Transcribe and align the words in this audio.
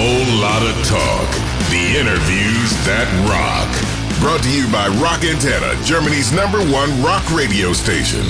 whole 0.00 0.40
lot 0.40 0.62
of 0.62 0.76
talk. 0.86 1.28
The 1.74 1.98
interviews 1.98 2.70
that 2.86 3.08
rock. 3.26 3.68
Brought 4.20 4.42
to 4.44 4.50
you 4.50 4.70
by 4.70 4.86
Rock 5.02 5.22
Antenne, 5.22 5.84
Germany's 5.84 6.32
number 6.32 6.58
one 6.72 7.02
rock 7.02 7.28
radio 7.32 7.72
station. 7.72 8.24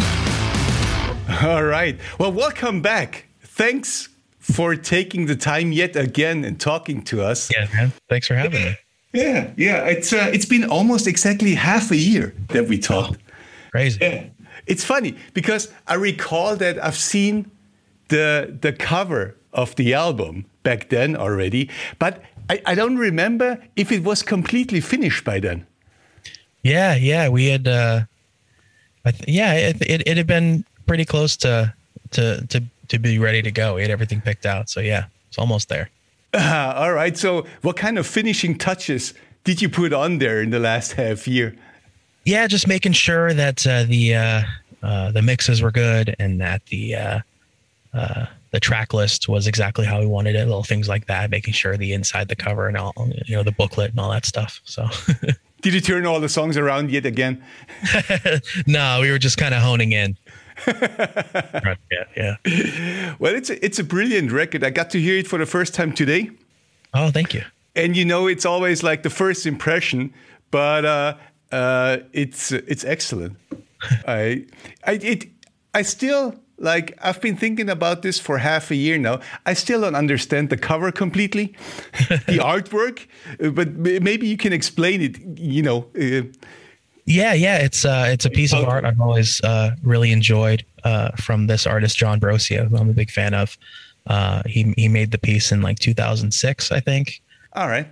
All 1.43 1.65
right. 1.65 1.99
Well, 2.19 2.33
welcome 2.33 2.81
back. 2.81 3.27
Thanks 3.43 4.09
for 4.39 4.77
taking 4.77 5.27
the 5.27 5.37
time 5.37 5.73
yet 5.73 5.95
again 5.95 6.43
and 6.43 6.59
talking 6.59 7.03
to 7.03 7.23
us. 7.23 7.51
Yeah, 7.55 7.69
man. 7.75 7.93
Thanks 8.09 8.27
for 8.27 8.35
having 8.35 8.65
me. 8.65 8.75
Yeah, 9.13 9.51
yeah. 9.59 9.85
It's 9.85 10.13
uh, 10.15 10.31
it's 10.33 10.47
been 10.47 10.65
almost 10.65 11.07
exactly 11.07 11.55
half 11.55 11.91
a 11.91 11.97
year 11.97 12.35
that 12.49 12.67
we 12.67 12.79
talked. 12.79 13.19
Oh, 13.21 13.33
crazy. 13.73 13.99
Yeah. 14.01 14.25
It's 14.67 14.85
funny 14.85 15.17
because 15.35 15.71
I 15.87 15.95
recall 15.95 16.57
that 16.57 16.83
I've 16.83 16.97
seen 16.97 17.51
the 18.09 18.57
the 18.59 18.73
cover 18.73 19.38
of 19.53 19.75
the 19.77 19.95
album 19.95 20.45
back 20.63 20.89
then 20.89 21.17
already, 21.17 21.71
but 21.99 22.23
I, 22.51 22.61
I 22.67 22.75
don't 22.75 22.97
remember 22.97 23.59
if 23.77 23.93
it 23.93 24.03
was 24.03 24.23
completely 24.23 24.81
finished 24.81 25.25
by 25.25 25.41
then. 25.41 25.67
Yeah, 26.63 26.97
yeah, 26.97 27.29
we 27.29 27.47
had. 27.47 27.69
Uh, 27.69 28.03
th- 29.05 29.25
yeah, 29.27 29.55
it, 29.55 29.81
it, 29.83 30.03
it 30.07 30.17
had 30.17 30.27
been 30.27 30.65
pretty 30.87 31.05
close 31.05 31.37
to 31.39 31.73
to 32.13 32.47
to 32.47 32.63
to 32.89 32.99
be 32.99 33.19
ready 33.19 33.43
to 33.43 33.51
go. 33.51 33.75
We 33.75 33.83
had 33.83 33.91
everything 33.91 34.21
picked 34.21 34.47
out, 34.47 34.69
so 34.69 34.81
yeah, 34.81 35.07
it's 35.29 35.39
almost 35.39 35.69
there. 35.69 35.91
Uh, 36.35 36.73
all 36.77 36.93
right. 36.93 37.17
So, 37.17 37.47
what 37.63 37.77
kind 37.77 37.99
of 37.99 38.07
finishing 38.07 38.57
touches 38.59 39.15
did 39.45 39.63
you 39.63 39.69
put 39.69 39.93
on 39.93 40.19
there 40.19 40.43
in 40.43 40.51
the 40.51 40.59
last 40.59 40.93
half 40.93 41.29
year? 41.29 41.55
Yeah, 42.25 42.47
just 42.47 42.67
making 42.67 42.93
sure 42.93 43.33
that 43.33 43.67
uh, 43.67 43.85
the 43.85 44.15
uh, 44.15 44.43
uh 44.83 45.11
the 45.13 45.23
mixes 45.23 45.63
were 45.63 45.71
good 45.71 46.15
and 46.19 46.41
that 46.41 46.67
the 46.67 46.95
uh, 46.95 47.21
uh, 47.95 48.27
the 48.51 48.61
track 48.61 48.95
list 48.95 49.29
was 49.29 49.47
exactly 49.47 49.85
how 49.85 50.01
we 50.01 50.07
wanted 50.07 50.35
it. 50.35 50.47
Little 50.47 50.65
things 50.65 50.89
like 50.89 51.07
that, 51.07 51.31
making 51.31 51.55
sure 51.55 51.77
the 51.77 51.93
inside 51.93 52.29
the 52.29 52.37
cover 52.37 52.69
and 52.69 52.77
all, 52.77 52.93
you 53.27 53.37
know, 53.37 53.43
the 53.43 53.53
booklet 53.53 53.91
and 53.91 54.01
all 54.01 54.11
that 54.11 54.25
stuff. 54.25 54.61
So. 54.65 54.87
Did 55.61 55.75
you 55.75 55.81
turn 55.81 56.07
all 56.07 56.21
the 56.21 56.29
songs 56.29 56.57
around 56.57 56.91
yet 56.91 57.05
again? 57.05 57.43
no, 58.67 59.01
we 59.01 59.11
were 59.11 59.19
just 59.19 59.39
kind 59.39 59.55
of 59.55 59.61
honing 59.61 59.93
in. 59.93 60.17
yeah, 60.67 62.05
yeah. 62.17 63.15
Well, 63.19 63.35
it's 63.35 63.51
a, 63.51 63.65
it's 63.65 63.79
a 63.79 63.85
brilliant 63.85 64.31
record. 64.31 64.63
I 64.63 64.71
got 64.71 64.91
to 64.91 65.01
hear 65.01 65.19
it 65.19 65.27
for 65.27 65.39
the 65.39 65.47
first 65.47 65.75
time 65.75 65.93
today. 65.93 66.31
Oh, 66.95 67.11
thank 67.11 67.35
you. 67.35 67.43
And 67.75 67.97
you 67.97 68.05
know, 68.05 68.27
it's 68.27 68.45
always 68.45 68.83
like 68.83 69.03
the 69.03 69.11
first 69.11 69.47
impression, 69.47 70.13
but 70.51 70.85
uh, 70.85 71.17
uh, 71.53 71.99
it's 72.13 72.51
it's 72.53 72.85
excellent. 72.85 73.37
I 74.07 74.47
I 74.85 74.93
it 74.93 75.29
I 75.75 75.83
still 75.83 76.35
like 76.59 76.99
I've 77.03 77.21
been 77.21 77.37
thinking 77.37 77.71
about 77.71 78.03
this 78.03 78.19
for 78.19 78.39
half 78.39 78.71
a 78.71 78.75
year 78.75 78.99
now. 78.99 79.21
I 79.47 79.55
still 79.55 79.81
don't 79.81 79.95
understand 79.95 80.51
the 80.51 80.57
cover 80.57 80.93
completely, 80.93 81.55
the 82.09 82.39
artwork, 82.39 83.07
but 83.55 83.75
maybe 83.77 84.27
you 84.27 84.37
can 84.37 84.53
explain 84.53 85.01
it. 85.03 85.19
You 85.39 85.63
know. 85.63 85.87
Uh, 85.99 86.23
yeah, 87.05 87.33
yeah, 87.33 87.59
it's 87.59 87.85
uh, 87.85 88.07
it's 88.09 88.27
a 88.27 88.31
piece 88.31 88.53
of 88.53 88.65
art 88.65 88.85
I've 88.85 89.01
always 89.01 89.41
uh, 89.43 89.71
really 89.83 90.13
enjoyed 90.13 90.65
uh, 90.85 91.11
from 91.13 91.47
this 91.47 91.67
artist 91.67 91.97
John 91.97 92.21
Brosio, 92.21 92.69
who 92.69 92.77
I'm 92.77 92.91
a 92.91 92.93
big 92.93 93.11
fan 93.11 93.33
of. 93.33 93.57
Uh, 94.07 94.43
he 94.45 94.75
he 94.77 94.89
made 94.89 95.11
the 95.11 95.19
piece 95.19 95.51
in 95.51 95.63
like 95.63 95.79
2006, 95.79 96.71
I 96.71 96.81
think. 96.81 97.23
All 97.55 97.69
right. 97.69 97.87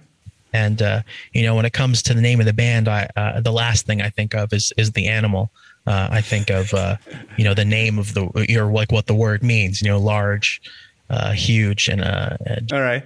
And 0.53 0.83
uh, 0.83 1.03
you 1.33 1.43
know, 1.43 1.55
when 1.55 1.65
it 1.65 1.73
comes 1.73 2.03
to 2.05 2.15
the 2.15 2.21
name 2.21 2.41
of 2.41 2.47
the 2.47 2.53
band, 2.53 2.89
I 2.89 3.09
uh, 3.17 3.41
the 3.41 3.53
last 3.53 3.87
thing 3.87 4.03
I 4.03 4.11
think 4.11 4.35
of 4.35 4.53
is 4.53 4.73
is 4.77 4.93
the 4.93 5.09
animal 5.09 5.51
uh, 5.87 6.09
I 6.11 6.21
think 6.21 6.51
of 6.51 6.75
uh, 6.75 6.97
you 7.37 7.45
know 7.45 7.55
the 7.55 7.65
name 7.65 7.99
of 7.99 8.15
the 8.15 8.27
or 8.59 8.73
like 8.73 8.93
what 8.93 9.07
the 9.07 9.15
word 9.15 9.43
means. 9.43 9.81
You 9.81 9.89
know, 9.89 9.99
large, 9.99 10.61
uh, 11.11 11.33
huge, 11.33 11.89
and 11.89 12.03
uh, 12.03 12.37
all 12.73 12.81
right. 12.81 13.05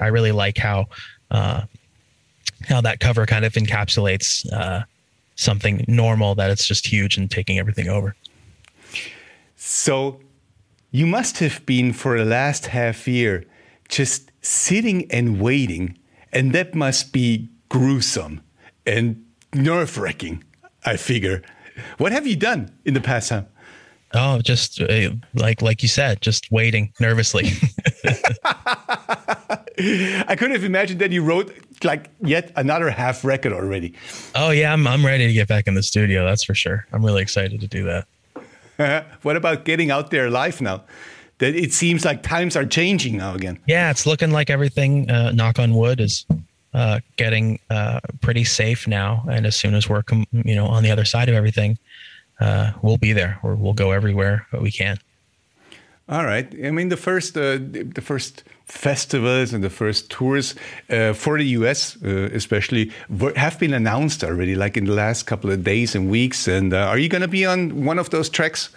I 0.00 0.06
really 0.08 0.32
like 0.32 0.58
how 0.58 0.86
uh, 1.30 1.62
how 2.68 2.80
that 2.80 3.00
cover 3.00 3.26
kind 3.26 3.44
of 3.44 3.52
encapsulates 3.54 4.50
uh, 4.52 4.84
something 5.36 5.84
normal 5.88 6.34
that 6.34 6.50
it's 6.50 6.66
just 6.66 6.86
huge 6.86 7.16
and 7.16 7.30
taking 7.30 7.58
everything 7.58 7.88
over. 7.88 8.14
So, 9.56 10.20
you 10.90 11.06
must 11.06 11.38
have 11.38 11.64
been 11.66 11.92
for 11.92 12.18
the 12.18 12.24
last 12.24 12.66
half 12.66 13.06
year 13.06 13.44
just 13.88 14.30
sitting 14.40 15.10
and 15.10 15.40
waiting, 15.40 15.98
and 16.32 16.52
that 16.52 16.74
must 16.74 17.12
be 17.12 17.48
gruesome 17.68 18.40
and 18.86 19.24
nerve 19.52 19.98
wracking. 19.98 20.44
I 20.84 20.96
figure. 20.96 21.42
What 21.98 22.12
have 22.12 22.26
you 22.26 22.36
done 22.36 22.70
in 22.84 22.94
the 22.94 23.00
past 23.00 23.28
time? 23.28 23.46
Oh, 24.12 24.40
just 24.40 24.80
uh, 24.80 25.10
like 25.34 25.62
like 25.62 25.82
you 25.82 25.88
said, 25.88 26.20
just 26.20 26.50
waiting 26.50 26.92
nervously. 26.98 27.52
I 29.78 30.34
couldn't 30.36 30.52
have 30.52 30.64
imagined 30.64 31.00
that 31.00 31.12
you 31.12 31.22
wrote 31.22 31.54
like 31.84 32.10
yet 32.20 32.52
another 32.56 32.90
half 32.90 33.24
record 33.24 33.52
already. 33.52 33.94
Oh 34.34 34.50
yeah, 34.50 34.72
I'm 34.72 34.86
I'm 34.86 35.06
ready 35.06 35.26
to 35.28 35.32
get 35.32 35.46
back 35.46 35.68
in 35.68 35.74
the 35.74 35.82
studio. 35.82 36.24
That's 36.24 36.42
for 36.42 36.54
sure. 36.54 36.86
I'm 36.92 37.04
really 37.04 37.22
excited 37.22 37.60
to 37.60 37.68
do 37.68 37.84
that. 37.84 38.06
what 39.22 39.36
about 39.36 39.64
getting 39.64 39.90
out 39.90 40.10
there 40.10 40.28
live 40.28 40.60
now? 40.60 40.84
That 41.38 41.54
it 41.54 41.72
seems 41.72 42.04
like 42.04 42.22
times 42.22 42.56
are 42.56 42.66
changing 42.66 43.16
now 43.16 43.34
again. 43.34 43.58
Yeah, 43.66 43.90
it's 43.90 44.06
looking 44.06 44.30
like 44.30 44.50
everything. 44.50 45.08
Uh, 45.08 45.30
knock 45.32 45.58
on 45.58 45.74
wood 45.74 46.00
is 46.00 46.26
uh, 46.72 47.00
getting 47.16 47.58
uh, 47.68 48.00
pretty 48.20 48.44
safe 48.44 48.86
now. 48.86 49.24
And 49.28 49.46
as 49.46 49.56
soon 49.56 49.74
as 49.74 49.88
we're, 49.88 50.02
com- 50.02 50.26
you 50.32 50.54
know, 50.54 50.66
on 50.66 50.82
the 50.82 50.90
other 50.90 51.04
side 51.04 51.28
of 51.28 51.34
everything, 51.34 51.78
uh, 52.40 52.72
we'll 52.82 52.96
be 52.96 53.12
there 53.12 53.38
or 53.42 53.54
we'll 53.54 53.72
go 53.72 53.90
everywhere 53.90 54.46
we 54.60 54.70
can. 54.70 54.98
All 56.08 56.24
right. 56.24 56.52
I 56.64 56.70
mean, 56.72 56.88
the 56.88 56.96
first, 56.96 57.36
uh, 57.36 57.58
the 57.60 58.02
first 58.02 58.42
festivals 58.64 59.52
and 59.52 59.62
the 59.62 59.70
first 59.70 60.10
tours 60.10 60.56
uh, 60.88 61.12
for 61.12 61.38
the 61.38 61.44
US, 61.44 61.96
uh, 62.02 62.30
especially, 62.32 62.90
have 63.36 63.58
been 63.60 63.72
announced 63.72 64.24
already, 64.24 64.56
like 64.56 64.76
in 64.76 64.86
the 64.86 64.92
last 64.92 65.24
couple 65.24 65.50
of 65.50 65.62
days 65.62 65.94
and 65.94 66.10
weeks. 66.10 66.48
And 66.48 66.74
are 66.74 66.98
you 66.98 67.08
going 67.08 67.22
to 67.22 67.28
be 67.28 67.46
on 67.46 67.84
one 67.84 67.98
of 67.98 68.10
those 68.10 68.28
tracks? 68.28 68.70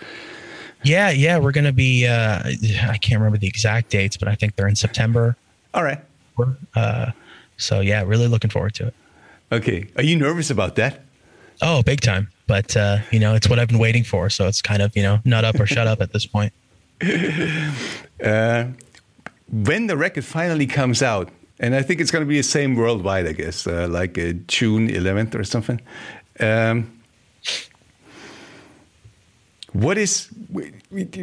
Yeah, 0.84 1.10
yeah, 1.10 1.40
we're 1.40 1.54
going 1.54 1.66
to 1.66 1.72
be. 1.72 2.08
I 2.08 2.98
can't 3.02 3.20
remember 3.20 3.38
the 3.38 3.48
exact 3.48 3.90
dates, 3.90 4.18
but 4.18 4.28
I 4.28 4.36
think 4.36 4.56
they're 4.56 4.68
in 4.68 4.76
September. 4.76 5.36
All 5.74 5.84
right. 5.84 6.02
So 7.58 7.80
yeah, 7.80 8.04
really 8.04 8.28
looking 8.28 8.50
forward 8.50 8.74
to 8.76 8.88
it. 8.88 8.94
Okay, 9.52 9.88
are 9.96 10.04
you 10.04 10.16
nervous 10.16 10.50
about 10.50 10.76
that? 10.76 11.02
Oh, 11.62 11.84
big 11.84 12.02
time. 12.02 12.30
But 12.48 12.76
uh, 12.76 13.00
you 13.12 13.20
know, 13.20 13.36
it's 13.36 13.48
what 13.48 13.60
I've 13.60 13.68
been 13.68 13.80
waiting 13.80 14.04
for, 14.04 14.30
so 14.30 14.48
it's 14.48 14.62
kind 14.62 14.82
of 14.82 14.96
you 14.96 15.04
know, 15.04 15.20
nut 15.26 15.46
up 15.46 15.60
or 15.60 15.66
shut 15.66 15.88
up 15.88 16.02
at 16.02 16.14
this 16.14 16.26
point. 16.26 16.54
Uh, 18.24 18.68
when 19.52 19.88
the 19.88 19.98
record 19.98 20.24
finally 20.24 20.66
comes 20.66 21.04
out, 21.04 21.30
and 21.60 21.76
I 21.76 21.82
think 21.82 22.00
it's 22.00 22.10
going 22.10 22.24
to 22.24 22.28
be 22.28 22.38
the 22.38 22.44
same 22.44 22.76
worldwide, 22.76 23.28
I 23.28 23.34
guess, 23.34 23.68
uh, 23.68 23.88
like 23.90 24.18
uh, 24.18 24.34
June 24.48 24.88
11th 24.88 25.36
or 25.36 25.44
something. 25.44 25.82
Um, 26.40 27.02
what 29.74 29.98
is 29.98 30.30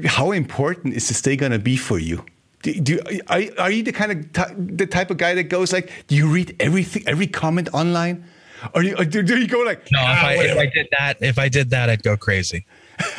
how 0.05 0.33
important 0.33 0.95
is 0.95 1.09
this 1.09 1.23
day 1.23 1.37
going 1.37 1.53
to 1.53 1.59
be 1.59 1.77
for 1.77 1.99
you? 1.99 2.25
Do, 2.63 2.75
do 2.81 3.01
are, 3.29 3.43
are 3.59 3.71
you 3.71 3.83
the 3.83 3.93
kind 3.93 4.13
of 4.13 4.77
the 4.77 4.87
type 4.87 5.11
of 5.11 5.17
guy 5.17 5.35
that 5.35 5.45
goes 5.45 5.73
like 5.73 5.91
do 6.07 6.17
you 6.17 6.29
read 6.29 6.55
everything 6.61 7.03
every 7.07 7.27
comment 7.27 7.69
online 7.73 8.25
or, 8.75 8.83
you, 8.83 8.95
or 8.97 9.07
do, 9.07 9.23
do, 9.23 9.39
you 9.39 9.49
go 9.49 9.61
like 9.61 9.91
no 9.91 9.99
ah, 10.03 10.31
if, 10.31 10.41
I, 10.41 10.45
if 10.45 10.59
I 10.59 10.67
did 10.67 10.89
that 10.99 11.23
if 11.23 11.39
i 11.39 11.49
did 11.49 11.71
that 11.71 11.89
i'd 11.89 12.03
go 12.03 12.17
crazy 12.17 12.67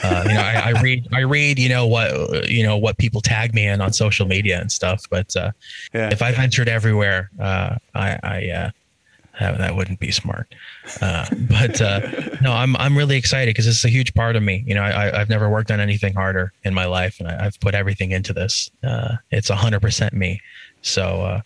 uh, 0.03 0.23
you 0.27 0.33
know 0.35 0.41
I, 0.41 0.73
I, 0.75 0.81
read 0.81 1.07
i 1.11 1.21
read 1.21 1.57
you 1.57 1.69
know 1.69 1.87
what 1.87 2.47
you 2.47 2.63
know 2.63 2.77
what 2.77 2.97
people 2.99 3.21
tag 3.21 3.55
me 3.55 3.67
in 3.67 3.81
on 3.81 3.93
social 3.93 4.27
media 4.27 4.61
and 4.61 4.71
stuff 4.71 5.05
but 5.09 5.35
uh, 5.35 5.51
yeah. 5.93 6.09
if 6.11 6.21
i 6.21 6.31
ventured 6.31 6.69
everywhere 6.69 7.31
uh, 7.39 7.77
i 7.95 8.19
i 8.23 8.49
uh, 8.49 8.71
that, 9.39 9.57
that 9.57 9.75
wouldn't 9.75 9.99
be 9.99 10.11
smart. 10.11 10.53
Uh, 11.01 11.25
but 11.49 11.81
uh, 11.81 12.01
no, 12.41 12.51
I'm 12.51 12.75
I'm 12.77 12.97
really 12.97 13.17
excited 13.17 13.49
because 13.49 13.67
it's 13.67 13.85
a 13.85 13.89
huge 13.89 14.13
part 14.13 14.35
of 14.35 14.43
me. 14.43 14.63
You 14.65 14.75
know, 14.75 14.83
I, 14.83 15.19
I've 15.19 15.29
never 15.29 15.49
worked 15.49 15.71
on 15.71 15.79
anything 15.79 16.13
harder 16.13 16.51
in 16.63 16.73
my 16.73 16.85
life, 16.85 17.19
and 17.19 17.27
I, 17.27 17.43
have 17.43 17.59
put 17.59 17.73
everything 17.73 18.11
into 18.11 18.33
this. 18.33 18.69
Uh, 18.83 19.15
it's 19.31 19.49
hundred 19.49 19.81
percent 19.81 20.13
me. 20.13 20.41
So 20.81 21.21
uh, 21.21 21.41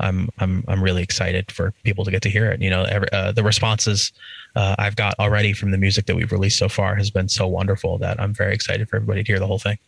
I'm 0.00 0.28
I'm 0.38 0.64
I'm 0.68 0.82
really 0.82 1.02
excited 1.02 1.50
for 1.52 1.72
people 1.84 2.04
to 2.04 2.10
get 2.10 2.22
to 2.22 2.30
hear 2.30 2.50
it. 2.50 2.60
You 2.60 2.70
know, 2.70 2.84
every, 2.84 3.10
uh, 3.12 3.32
the 3.32 3.42
responses 3.42 4.12
uh, 4.54 4.74
I've 4.78 4.96
got 4.96 5.14
already 5.18 5.52
from 5.52 5.70
the 5.70 5.78
music 5.78 6.06
that 6.06 6.16
we've 6.16 6.32
released 6.32 6.58
so 6.58 6.68
far 6.68 6.96
has 6.96 7.10
been 7.10 7.28
so 7.28 7.46
wonderful 7.46 7.98
that 7.98 8.20
I'm 8.20 8.32
very 8.32 8.54
excited 8.54 8.88
for 8.88 8.96
everybody 8.96 9.22
to 9.22 9.32
hear 9.32 9.38
the 9.38 9.46
whole 9.46 9.58
thing. 9.58 9.78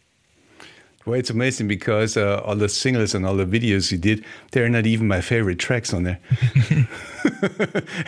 Well, 1.08 1.18
it's 1.18 1.30
amazing 1.30 1.68
because 1.68 2.18
uh, 2.18 2.42
all 2.44 2.54
the 2.54 2.68
singles 2.68 3.14
and 3.14 3.24
all 3.24 3.34
the 3.34 3.46
videos 3.46 3.90
you 3.90 3.96
did, 3.96 4.26
they're 4.52 4.68
not 4.68 4.84
even 4.84 5.08
my 5.08 5.22
favorite 5.22 5.58
tracks 5.58 5.94
on 5.94 6.02
there. 6.02 6.20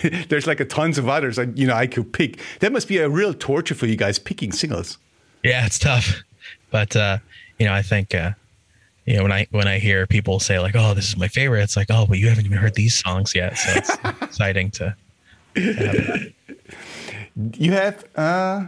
There's 0.28 0.46
like 0.46 0.60
a 0.60 0.66
tons 0.66 0.98
of 0.98 1.08
others, 1.08 1.38
like, 1.38 1.56
you 1.56 1.66
know, 1.66 1.72
I 1.72 1.86
could 1.86 2.12
pick. 2.12 2.38
That 2.58 2.72
must 2.72 2.88
be 2.88 2.98
a 2.98 3.08
real 3.08 3.32
torture 3.32 3.74
for 3.74 3.86
you 3.86 3.96
guys 3.96 4.18
picking 4.18 4.52
singles. 4.52 4.98
Yeah, 5.42 5.64
it's 5.64 5.78
tough, 5.78 6.22
but 6.70 6.94
uh, 6.94 7.18
you 7.58 7.64
know, 7.64 7.72
I 7.72 7.80
think 7.80 8.14
uh, 8.14 8.32
you 9.06 9.16
know 9.16 9.22
when 9.22 9.32
I 9.32 9.46
when 9.50 9.66
I 9.66 9.78
hear 9.78 10.06
people 10.06 10.38
say 10.38 10.58
like, 10.58 10.76
"Oh, 10.76 10.92
this 10.92 11.08
is 11.08 11.16
my 11.16 11.28
favorite," 11.28 11.62
it's 11.62 11.78
like, 11.78 11.86
"Oh, 11.88 12.04
but 12.06 12.18
you 12.18 12.28
haven't 12.28 12.44
even 12.44 12.58
heard 12.58 12.74
these 12.74 13.02
songs 13.02 13.34
yet," 13.34 13.56
so 13.56 13.72
it's 13.76 13.96
exciting 14.22 14.70
to. 14.72 14.94
to 15.54 15.72
have 15.72 16.32
you 17.54 17.72
have 17.72 18.04
uh, 18.14 18.66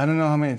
I 0.00 0.06
don't 0.06 0.16
know 0.16 0.28
how 0.28 0.36
many. 0.38 0.56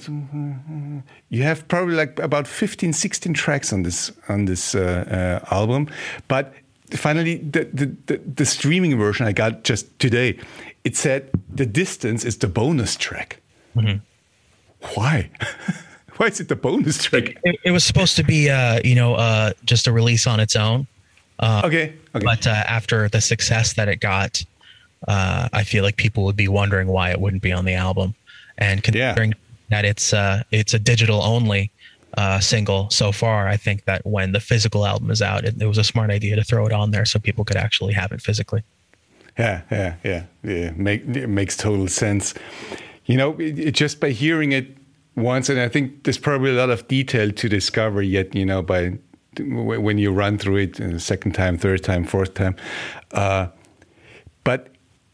You 1.29 1.43
have 1.43 1.67
probably 1.67 1.95
like 1.95 2.19
about 2.19 2.47
15, 2.47 2.93
16 2.93 3.33
tracks 3.33 3.73
on 3.73 3.81
this 3.81 4.11
on 4.29 4.45
this 4.45 4.75
uh, 4.75 5.41
uh, 5.41 5.53
album, 5.53 5.87
but 6.27 6.53
finally 6.91 7.37
the, 7.37 7.67
the, 7.73 7.85
the 8.05 8.17
the 8.17 8.45
streaming 8.45 8.99
version 8.99 9.25
I 9.25 9.31
got 9.31 9.63
just 9.63 9.97
today, 9.97 10.37
it 10.83 10.95
said 10.95 11.31
the 11.49 11.65
distance 11.65 12.23
is 12.23 12.37
the 12.37 12.47
bonus 12.47 12.95
track. 12.95 13.41
Mm-hmm. 13.75 13.97
Why? 14.93 15.31
Why 16.17 16.27
is 16.27 16.39
it 16.39 16.47
the 16.47 16.55
bonus 16.55 17.03
track? 17.03 17.35
It, 17.43 17.59
it 17.63 17.71
was 17.71 17.83
supposed 17.83 18.15
to 18.17 18.23
be, 18.23 18.47
uh, 18.47 18.79
you 18.83 18.93
know, 18.93 19.15
uh, 19.15 19.53
just 19.65 19.87
a 19.87 19.91
release 19.91 20.27
on 20.27 20.39
its 20.39 20.55
own. 20.55 20.85
Uh, 21.39 21.63
okay. 21.65 21.95
okay. 22.13 22.23
But 22.23 22.45
uh, 22.45 22.51
after 22.51 23.09
the 23.09 23.21
success 23.21 23.73
that 23.73 23.87
it 23.87 24.01
got, 24.01 24.45
uh, 25.07 25.49
I 25.53 25.63
feel 25.63 25.83
like 25.83 25.97
people 25.97 26.23
would 26.25 26.35
be 26.35 26.47
wondering 26.47 26.87
why 26.87 27.11
it 27.11 27.19
wouldn't 27.19 27.41
be 27.41 27.51
on 27.51 27.65
the 27.65 27.73
album. 27.73 28.15
And 28.57 28.83
considering 28.83 29.31
yeah. 29.31 29.37
that 29.69 29.85
it's 29.85 30.13
uh, 30.13 30.43
it's 30.51 30.73
a 30.73 30.79
digital 30.79 31.21
only 31.21 31.71
uh, 32.17 32.39
single 32.39 32.89
so 32.89 33.11
far, 33.11 33.47
I 33.47 33.57
think 33.57 33.85
that 33.85 34.05
when 34.05 34.33
the 34.33 34.39
physical 34.39 34.85
album 34.85 35.11
is 35.11 35.21
out, 35.21 35.45
it, 35.45 35.61
it, 35.61 35.65
was 35.65 35.77
a 35.77 35.83
smart 35.83 36.11
idea 36.11 36.35
to 36.35 36.43
throw 36.43 36.65
it 36.65 36.73
on 36.73 36.91
there 36.91 37.05
so 37.05 37.19
people 37.19 37.45
could 37.45 37.57
actually 37.57 37.93
have 37.93 38.11
it 38.11 38.21
physically. 38.21 38.63
Yeah, 39.37 39.61
yeah, 39.71 39.95
yeah, 40.03 40.23
yeah. 40.43 40.71
Make, 40.71 41.07
it 41.07 41.27
makes 41.27 41.55
total 41.55 41.87
sense. 41.87 42.33
You 43.05 43.17
know, 43.17 43.33
it, 43.39 43.57
it, 43.57 43.71
just 43.71 43.99
by 43.99 44.09
hearing 44.09 44.51
it 44.51 44.75
once, 45.15 45.49
and 45.49 45.59
I 45.59 45.69
think 45.69 46.03
there's 46.03 46.17
probably 46.17 46.51
a 46.51 46.55
lot 46.55 46.69
of 46.69 46.87
detail 46.87 47.31
to 47.31 47.49
discover 47.49 48.01
yet. 48.01 48.35
You 48.35 48.45
know, 48.45 48.61
by 48.61 48.97
when 49.39 49.97
you 49.97 50.11
run 50.11 50.37
through 50.37 50.57
it 50.57 50.81
uh, 50.81 50.99
second 50.99 51.31
time, 51.31 51.57
third 51.57 51.83
time, 51.83 52.03
fourth 52.03 52.33
time. 52.33 52.57
Uh, 53.13 53.47
but 54.43 54.67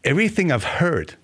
everything 0.08 0.52
I've 0.52 0.64
heard 0.64 1.16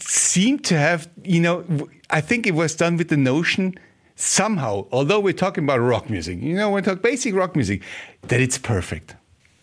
seemed 0.00 0.64
to 0.66 0.76
have, 0.76 1.08
you 1.24 1.40
know, 1.40 1.64
I 2.10 2.20
think 2.20 2.46
it 2.46 2.54
was 2.54 2.74
done 2.76 2.96
with 2.96 3.08
the 3.08 3.16
notion 3.16 3.74
somehow, 4.16 4.86
although 4.92 5.18
we're 5.18 5.32
talking 5.32 5.64
about 5.64 5.78
rock 5.78 6.10
music, 6.10 6.40
you 6.40 6.54
know, 6.54 6.70
we 6.70 6.82
talk 6.82 7.02
basic 7.02 7.34
rock 7.34 7.56
music, 7.56 7.82
that 8.28 8.40
it's 8.40 8.58
perfect. 8.58 9.16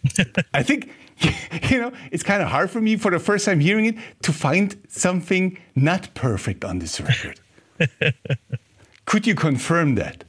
I 0.54 0.64
think, 0.64 0.90
you 1.70 1.80
know, 1.80 1.92
it's 2.12 2.24
kind 2.24 2.42
of 2.42 2.50
hard 2.50 2.72
for 2.72 2.82
me 2.82 2.96
for 2.98 3.12
the 3.12 3.20
first 3.20 3.46
time 3.46 3.60
hearing 3.60 3.86
it 3.86 3.96
to 4.24 4.34
find 4.34 4.76
something 4.90 5.58
not 5.76 6.14
perfect 6.16 6.66
on 6.66 6.80
this 6.80 7.00
record. 7.00 7.40
Could 9.06 9.28
you 9.28 9.36
confirm 9.36 9.96
that? 9.96 10.24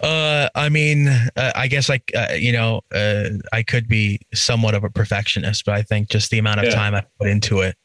Uh, 0.00 0.48
I 0.54 0.68
mean, 0.68 1.08
uh, 1.08 1.52
I 1.54 1.68
guess 1.68 1.88
like 1.88 2.10
uh, 2.14 2.34
you 2.34 2.52
know, 2.52 2.80
uh, 2.94 3.30
I 3.52 3.62
could 3.62 3.88
be 3.88 4.20
somewhat 4.32 4.74
of 4.74 4.84
a 4.84 4.90
perfectionist, 4.90 5.64
but 5.64 5.74
I 5.74 5.82
think 5.82 6.08
just 6.08 6.30
the 6.30 6.38
amount 6.38 6.60
of 6.60 6.66
yeah. 6.66 6.74
time 6.74 6.94
I 6.94 7.04
put 7.18 7.28
into 7.28 7.60
it, 7.60 7.76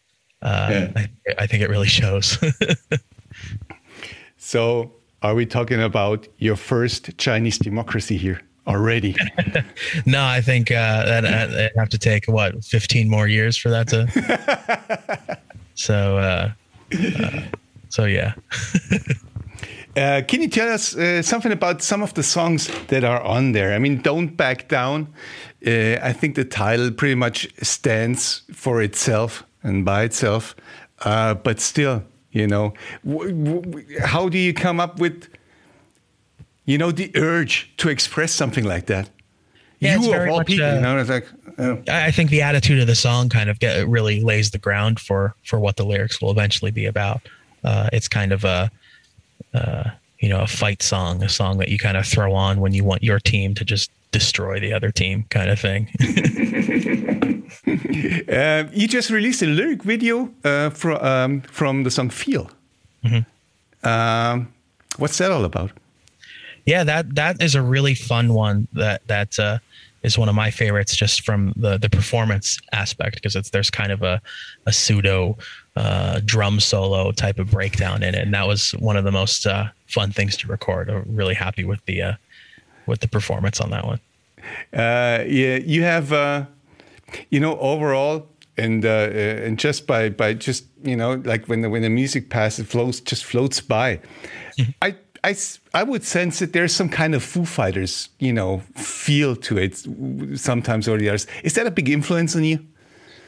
uh, 0.42 0.69
yeah. 0.72 0.92
I, 0.95 1.10
I, 1.39 1.48
think 1.48 1.63
it 1.63 1.69
really 1.69 1.88
shows. 1.88 2.38
so, 4.38 4.92
are 5.22 5.36
we 5.36 5.45
talking 5.45 5.81
about 5.81 6.27
your 6.38 6.56
first 6.56 7.18
Chinese 7.18 7.57
democracy 7.57 8.18
here 8.18 8.42
already? 8.68 9.16
no, 10.06 10.24
I 10.24 10.42
think 10.42 10.71
uh, 10.71 11.06
that 11.06 11.25
I'd 11.25 11.71
have 11.78 11.89
to 11.89 11.98
take 11.98 12.25
what 12.28 12.63
fifteen 12.63 13.10
more 13.10 13.28
years 13.28 13.57
for 13.57 13.69
that 13.69 13.88
to. 13.89 15.38
so, 15.75 16.51
so 17.89 18.06
yeah. 18.06 18.33
Uh, 19.95 20.21
can 20.27 20.42
you 20.42 20.50
tell 20.50 20.71
us 20.71 20.95
uh, 20.95 21.21
something 21.21 21.51
about 21.51 21.81
some 21.81 22.03
of 22.03 22.13
the 22.15 22.24
songs 22.24 22.69
that 22.88 23.03
are 23.03 23.21
on 23.21 23.53
there? 23.53 23.74
I 23.74 23.80
mean, 23.80 24.01
Don't 24.01 24.36
Back 24.36 24.68
Down. 24.68 25.07
Uh, 25.65 25.97
I 26.01 26.12
think 26.12 26.36
the 26.36 26.44
title 26.44 26.92
pretty 26.92 27.15
much 27.15 27.47
stands 27.62 28.44
for 28.51 28.81
itself 28.81 29.44
and 29.63 29.86
by 29.86 30.03
itself. 30.03 30.56
Uh, 31.00 31.33
but 31.33 31.59
still, 31.59 32.03
you 32.31 32.45
know, 32.45 32.74
how 34.01 34.27
do 34.27 34.38
you 34.38 34.53
come 34.53 34.80
up 34.80 35.00
with, 35.00 35.30
you 36.65 36.77
know, 36.77 36.92
the 36.92 37.12
urge 37.15 37.71
to 37.77 37.89
express 37.89 38.33
something 38.33 38.65
like 38.65 38.88
that? 38.88 39.09
Yeah, 39.80 40.00
you 40.00 40.13
of 40.13 40.30
all 40.30 40.44
people, 40.44 40.74
you 40.74 40.81
know, 40.81 40.97
it's 40.97 41.09
like. 41.09 41.27
Oh. 41.57 41.81
I 41.88 42.12
think 42.12 42.31
the 42.31 42.42
attitude 42.42 42.80
of 42.80 42.88
the 42.88 42.95
song 42.95 43.30
kind 43.30 43.50
of 43.50 43.59
get, 43.59 43.88
really 43.88 44.21
lays 44.21 44.51
the 44.51 44.57
ground 44.57 45.00
for 45.00 45.36
for 45.44 45.59
what 45.59 45.77
the 45.77 45.86
lyrics 45.86 46.21
will 46.21 46.31
eventually 46.31 46.71
be 46.71 46.86
about. 46.86 47.21
Uh, 47.63 47.89
it's 47.94 48.07
kind 48.07 48.31
of 48.31 48.44
a 48.44 48.71
uh, 49.56 49.92
you 50.19 50.30
know, 50.30 50.42
a 50.42 50.48
fight 50.48 50.81
song, 50.81 51.24
a 51.24 51.30
song 51.30 51.57
that 51.57 51.69
you 51.69 51.78
kind 51.78 51.98
of 51.98 52.06
throw 52.06 52.34
on 52.34 52.60
when 52.60 52.74
you 52.74 52.84
want 52.84 53.04
your 53.04 53.19
team 53.19 53.54
to 53.56 53.66
just 53.66 53.92
destroy 54.12 54.60
the 54.60 54.74
other 54.74 54.92
team, 54.92 55.25
kind 55.30 55.50
of 55.50 55.60
thing. 55.60 55.88
uh, 58.30 58.63
you 58.74 58.88
just 58.88 59.10
released 59.10 59.42
a 59.42 59.46
lyric 59.46 59.84
video 59.84 60.30
uh, 60.44 60.69
from 60.69 60.98
um, 61.04 61.42
from 61.42 61.84
the 61.84 61.92
song 61.92 62.10
"Feel." 62.10 62.50
Mm-hmm. 63.04 63.88
Um, 63.88 64.54
what's 64.98 65.18
that 65.18 65.31
all 65.31 65.46
about? 65.46 65.72
Yeah, 66.66 66.84
that 66.84 67.16
that 67.16 67.42
is 67.42 67.56
a 67.56 67.62
really 67.62 67.96
fun 67.96 68.34
one. 68.34 68.68
That 68.74 69.06
that 69.07 69.38
uh, 69.38 69.60
is 70.02 70.18
one 70.18 70.30
of 70.30 70.36
my 70.36 70.50
favorites, 70.52 70.96
just 70.96 71.25
from 71.25 71.54
the 71.56 71.78
the 71.78 71.90
performance 71.90 72.60
aspect, 72.72 73.16
because 73.16 73.36
it's 73.36 73.50
there's 73.50 73.69
kind 73.69 73.92
of 73.92 74.02
a 74.02 74.22
a 74.66 74.74
pseudo 74.74 75.38
uh, 75.75 76.22
drum 76.24 76.60
solo 76.60 77.12
type 77.12 77.39
of 77.39 77.51
breakdown 77.51 78.04
in 78.04 78.16
it, 78.16 78.22
and 78.22 78.33
that 78.33 78.48
was 78.48 78.72
one 78.72 78.95
of 78.95 79.04
the 79.04 79.12
most 79.12 79.45
uh, 79.45 79.66
fun 79.88 80.12
things 80.12 80.38
to 80.38 80.48
record. 80.48 80.89
I'm 80.89 81.16
really 81.16 81.33
happy 81.33 81.63
with 81.63 81.83
the 81.86 82.01
uh, 82.01 82.13
with 82.86 83.01
the 83.01 83.07
performance 83.07 83.60
on 83.60 83.72
that 83.72 83.86
one. 83.86 84.00
Uh, 84.74 85.24
yeah, 85.27 85.57
you 85.57 85.83
have 85.83 86.13
uh, 86.13 86.45
you 87.30 87.39
know 87.39 87.57
overall, 87.60 88.27
and 88.57 88.86
uh, 88.86 89.10
and 89.10 89.60
just 89.60 89.86
by 89.88 90.10
by 90.10 90.33
just 90.33 90.66
you 90.83 90.95
know 90.95 91.16
like 91.25 91.45
when 91.48 91.62
the 91.62 91.69
when 91.69 91.81
the 91.81 91.89
music 91.89 92.30
passes, 92.30 92.68
flows 92.68 93.01
just 93.01 93.25
floats 93.25 93.60
by. 93.60 93.98
Mm-hmm. 94.57 94.71
I 94.81 94.95
I, 95.25 95.36
I 95.74 95.81
would 95.81 96.04
sense 96.04 96.38
that 96.38 96.54
there's 96.54 96.74
some 96.74 96.88
kind 96.88 97.16
of 97.16 97.24
Foo 97.24 97.45
Fighters, 97.45 98.10
you 98.19 98.31
know, 98.31 98.60
feel 98.75 99.36
to 99.38 99.57
it 99.57 99.75
sometimes 100.38 100.88
or 100.88 101.00
the 101.00 101.10
others. 101.10 101.25
Is 101.44 101.56
that 101.56 101.66
a 101.66 101.71
big 101.71 101.89
influence 101.89 102.36
on 102.36 102.44
you? 102.44 102.60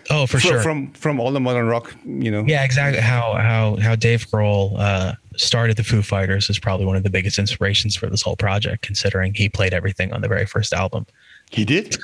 Oh, 0.09 0.25
for, 0.25 0.39
sure. 0.39 0.61
From 0.61 0.91
from 0.93 1.19
all 1.19 1.31
the 1.31 1.39
modern 1.39 1.67
rock, 1.67 1.93
you 2.05 2.31
know. 2.31 2.43
Yeah, 2.47 2.63
exactly. 2.63 3.01
How 3.01 3.33
how 3.33 3.75
how 3.77 3.95
Dave 3.95 4.27
Grohl 4.27 4.79
uh, 4.79 5.13
started 5.35 5.77
the 5.77 5.83
Foo 5.83 6.01
Fighters 6.01 6.49
is 6.49 6.59
probably 6.59 6.85
one 6.85 6.95
of 6.95 7.03
the 7.03 7.09
biggest 7.09 7.37
inspirations 7.37 7.95
for 7.95 8.07
this 8.07 8.21
whole 8.21 8.35
project, 8.35 8.83
considering 8.83 9.33
he 9.33 9.49
played 9.49 9.73
everything 9.73 10.13
on 10.13 10.21
the 10.21 10.27
very 10.27 10.45
first 10.45 10.73
album. 10.73 11.05
He 11.51 11.65
did. 11.65 11.97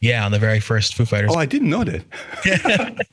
Yeah, 0.00 0.24
on 0.24 0.32
the 0.32 0.38
very 0.38 0.60
first 0.60 0.94
Foo 0.94 1.04
Fighters. 1.04 1.30
Oh, 1.34 1.38
I 1.38 1.46
didn't 1.46 1.70
know 1.70 1.84
that. 1.84 2.04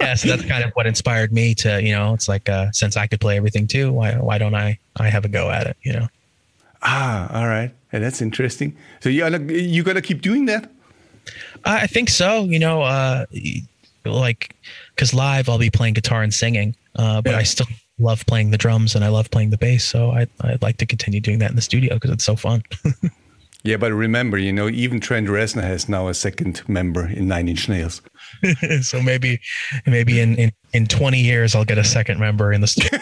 yeah, 0.00 0.14
so 0.14 0.28
that's 0.28 0.44
kind 0.44 0.64
of 0.64 0.72
what 0.72 0.86
inspired 0.86 1.32
me 1.32 1.54
to, 1.56 1.80
you 1.82 1.92
know, 1.92 2.14
it's 2.14 2.28
like 2.28 2.48
uh, 2.48 2.70
since 2.72 2.96
I 2.96 3.06
could 3.06 3.20
play 3.20 3.36
everything 3.36 3.66
too, 3.66 3.92
why 3.92 4.14
why 4.14 4.38
don't 4.38 4.54
I 4.54 4.78
I 4.96 5.08
have 5.08 5.24
a 5.24 5.28
go 5.28 5.50
at 5.50 5.66
it, 5.66 5.76
you 5.82 5.92
know? 5.92 6.08
Ah, 6.82 7.38
all 7.38 7.46
right. 7.46 7.72
Hey, 7.90 7.98
that's 7.98 8.20
interesting. 8.22 8.76
So 9.00 9.08
you 9.08 9.24
you 9.48 9.82
gonna 9.82 10.02
keep 10.02 10.22
doing 10.22 10.46
that? 10.46 10.70
I 11.64 11.86
think 11.86 12.08
so. 12.08 12.44
You 12.44 12.58
know, 12.58 12.82
uh, 12.82 13.26
like 14.04 14.54
because 14.94 15.14
live 15.14 15.48
I'll 15.48 15.58
be 15.58 15.70
playing 15.70 15.94
guitar 15.94 16.22
and 16.22 16.32
singing, 16.32 16.74
uh, 16.96 17.20
but 17.20 17.32
yeah. 17.32 17.38
I 17.38 17.42
still 17.42 17.66
love 18.00 18.24
playing 18.26 18.50
the 18.50 18.58
drums 18.58 18.94
and 18.94 19.04
I 19.04 19.08
love 19.08 19.30
playing 19.30 19.50
the 19.50 19.58
bass. 19.58 19.84
So 19.84 20.10
I, 20.10 20.26
I'd 20.40 20.62
like 20.62 20.78
to 20.78 20.86
continue 20.86 21.20
doing 21.20 21.38
that 21.40 21.50
in 21.50 21.56
the 21.56 21.62
studio 21.62 21.94
because 21.94 22.10
it's 22.10 22.24
so 22.24 22.34
fun. 22.34 22.62
yeah, 23.62 23.76
but 23.76 23.92
remember, 23.92 24.38
you 24.38 24.52
know, 24.52 24.68
even 24.68 25.00
Trent 25.00 25.28
Reznor 25.28 25.62
has 25.62 25.88
now 25.88 26.08
a 26.08 26.14
second 26.14 26.66
member 26.68 27.06
in 27.06 27.28
Nine 27.28 27.48
Inch 27.48 27.68
Nails. 27.68 28.02
so 28.82 29.02
maybe, 29.02 29.40
maybe 29.86 30.20
in, 30.20 30.36
in, 30.36 30.52
in 30.72 30.86
20 30.86 31.20
years, 31.20 31.54
I'll 31.54 31.64
get 31.64 31.78
a 31.78 31.84
second 31.84 32.18
member 32.18 32.52
in 32.52 32.60
the 32.62 32.66
studio. 32.66 32.98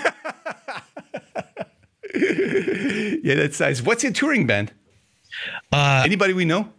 yeah, 3.23 3.35
that's 3.37 3.61
nice. 3.61 3.81
What's 3.81 4.03
your 4.03 4.13
touring 4.13 4.47
band? 4.47 4.73
Uh, 5.73 6.03
Anybody 6.05 6.33
we 6.33 6.45
know? 6.45 6.73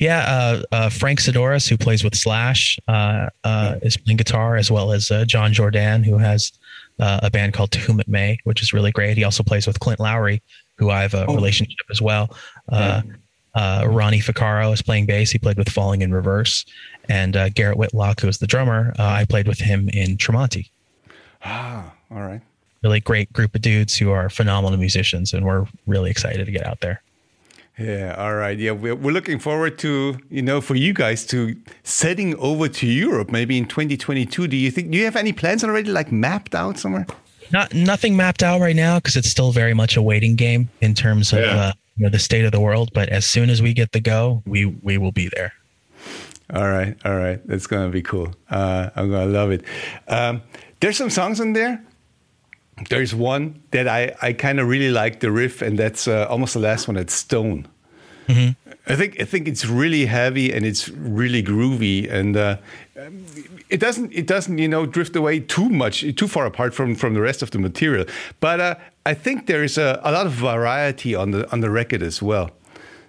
Yeah, 0.00 0.20
uh, 0.20 0.62
uh, 0.72 0.88
Frank 0.88 1.20
Sidoris, 1.20 1.68
who 1.68 1.76
plays 1.76 2.02
with 2.02 2.14
Slash, 2.14 2.78
uh, 2.88 3.28
uh 3.44 3.76
is 3.82 3.98
playing 3.98 4.16
guitar, 4.16 4.56
as 4.56 4.70
well 4.70 4.92
as 4.92 5.10
uh, 5.10 5.26
Jon 5.26 5.52
Jourdan, 5.52 6.06
who 6.06 6.16
has 6.16 6.52
uh, 6.98 7.20
a 7.22 7.30
band 7.30 7.52
called 7.52 7.70
To 7.72 7.78
Whom 7.80 8.00
It 8.00 8.08
May, 8.08 8.38
which 8.44 8.62
is 8.62 8.72
really 8.72 8.92
great. 8.92 9.18
He 9.18 9.24
also 9.24 9.42
plays 9.42 9.66
with 9.66 9.78
Clint 9.78 10.00
Lowery, 10.00 10.42
who 10.76 10.88
I 10.88 11.02
have 11.02 11.12
a 11.12 11.26
oh. 11.26 11.34
relationship 11.34 11.86
as 11.90 12.00
well. 12.00 12.34
Ronnie 12.70 14.20
Ficarro 14.20 14.72
is 14.72 14.80
playing 14.80 15.04
bass. 15.04 15.30
He 15.30 15.38
played 15.38 15.58
with 15.58 15.68
Falling 15.68 16.00
in 16.00 16.14
Reverse. 16.14 16.64
And 17.10 17.34
Garrett 17.54 17.76
Whitlock, 17.76 18.20
who 18.20 18.28
is 18.28 18.38
the 18.38 18.46
drummer, 18.46 18.94
I 18.98 19.26
played 19.26 19.46
with 19.46 19.58
him 19.58 19.90
in 19.90 20.16
Tremonti. 20.16 20.70
Ah, 21.44 21.92
all 22.10 22.22
right. 22.22 22.40
Really 22.82 23.00
great 23.00 23.30
group 23.34 23.54
of 23.54 23.60
dudes 23.60 23.98
who 23.98 24.10
are 24.12 24.30
phenomenal 24.30 24.78
musicians, 24.78 25.34
and 25.34 25.44
we're 25.44 25.66
really 25.86 26.10
excited 26.10 26.46
to 26.46 26.52
get 26.52 26.66
out 26.66 26.80
there. 26.80 27.02
Yeah, 27.78 28.14
all 28.18 28.34
right. 28.34 28.58
Yeah, 28.58 28.72
we're, 28.72 28.94
we're 28.94 29.12
looking 29.12 29.38
forward 29.38 29.78
to, 29.78 30.18
you 30.28 30.42
know, 30.42 30.60
for 30.60 30.74
you 30.74 30.92
guys 30.92 31.24
to 31.26 31.56
setting 31.82 32.36
over 32.36 32.68
to 32.68 32.86
Europe 32.86 33.30
maybe 33.30 33.56
in 33.56 33.66
2022. 33.66 34.48
Do 34.48 34.56
you 34.56 34.70
think, 34.70 34.90
do 34.90 34.98
you 34.98 35.04
have 35.04 35.16
any 35.16 35.32
plans 35.32 35.64
already 35.64 35.90
like 35.90 36.12
mapped 36.12 36.54
out 36.54 36.78
somewhere? 36.78 37.06
Not 37.52 37.74
Nothing 37.74 38.16
mapped 38.16 38.42
out 38.42 38.60
right 38.60 38.76
now 38.76 38.98
because 38.98 39.16
it's 39.16 39.28
still 39.28 39.50
very 39.50 39.74
much 39.74 39.96
a 39.96 40.02
waiting 40.02 40.36
game 40.36 40.68
in 40.80 40.94
terms 40.94 41.32
of 41.32 41.40
yeah. 41.40 41.46
uh, 41.46 41.72
you 41.96 42.04
know, 42.04 42.10
the 42.10 42.18
state 42.18 42.44
of 42.44 42.52
the 42.52 42.60
world. 42.60 42.90
But 42.92 43.08
as 43.08 43.24
soon 43.24 43.50
as 43.50 43.62
we 43.62 43.72
get 43.72 43.92
the 43.92 44.00
go, 44.00 44.42
we, 44.46 44.66
we 44.66 44.98
will 44.98 45.12
be 45.12 45.30
there. 45.34 45.52
All 46.52 46.70
right. 46.70 46.96
All 47.04 47.16
right. 47.16 47.40
That's 47.46 47.66
going 47.66 47.86
to 47.86 47.92
be 47.92 48.02
cool. 48.02 48.34
Uh, 48.50 48.90
I'm 48.94 49.10
going 49.10 49.26
to 49.28 49.32
love 49.32 49.50
it. 49.52 49.64
Um, 50.06 50.42
there's 50.80 50.96
some 50.96 51.10
songs 51.10 51.40
in 51.40 51.52
there 51.54 51.84
there's 52.88 53.14
one 53.14 53.62
that 53.70 53.86
I, 53.86 54.14
I 54.22 54.32
kind 54.32 54.60
of 54.60 54.68
really 54.68 54.90
like 54.90 55.20
the 55.20 55.30
riff, 55.30 55.62
and 55.62 55.78
that's 55.78 56.08
uh, 56.08 56.26
almost 56.28 56.54
the 56.54 56.60
last 56.60 56.88
one. 56.88 56.96
It's 56.96 57.14
Stone. 57.14 57.68
Mm-hmm. 58.26 58.70
I 58.86 58.96
think 58.96 59.20
I 59.20 59.24
think 59.24 59.48
it's 59.48 59.66
really 59.66 60.06
heavy 60.06 60.52
and 60.52 60.64
it's 60.64 60.88
really 60.88 61.42
groovy, 61.42 62.10
and 62.10 62.36
uh, 62.36 62.56
it 63.68 63.78
doesn't 63.80 64.12
it 64.12 64.26
doesn't 64.26 64.58
you 64.58 64.68
know 64.68 64.86
drift 64.86 65.14
away 65.16 65.40
too 65.40 65.68
much 65.68 66.04
too 66.16 66.28
far 66.28 66.46
apart 66.46 66.74
from 66.74 66.94
from 66.94 67.14
the 67.14 67.20
rest 67.20 67.42
of 67.42 67.50
the 67.50 67.58
material. 67.58 68.06
But 68.40 68.60
uh, 68.60 68.74
I 69.06 69.14
think 69.14 69.46
there's 69.46 69.78
a, 69.78 70.00
a, 70.02 70.12
lot 70.12 70.26
of 70.26 70.32
variety 70.32 71.14
on 71.14 71.30
the 71.30 71.50
on 71.52 71.60
the 71.60 71.70
record 71.70 72.02
as 72.02 72.22
well. 72.22 72.50